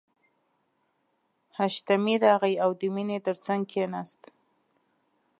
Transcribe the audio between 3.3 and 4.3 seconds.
څنګ کښېناست